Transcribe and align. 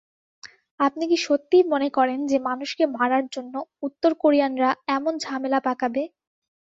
আপনি 0.79 1.03
কি 1.07 1.17
সত্যিই 1.19 1.69
মনে 1.73 1.89
করেন 1.97 2.19
যে 2.25 2.37
মানুষকে 2.47 2.83
মারার 2.95 3.25
জন্য 3.31 3.53
উত্তর 3.87 4.11
কোরিয়ানরা 4.21 4.69
এমন 4.89 5.13
ঝামেলা 5.25 5.59
পাকাবে? 5.67 6.03